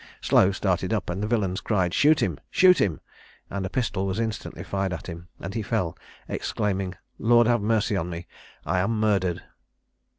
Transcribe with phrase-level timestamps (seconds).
[0.19, 2.39] Slow started up, and the villains cried "Shoot him!
[2.49, 3.01] shoot him!"
[3.51, 5.95] and a pistol was instantly fired at him, and he fell,
[6.27, 8.25] exclaiming, "Lord have mercy on me!
[8.65, 9.43] I am murdered!"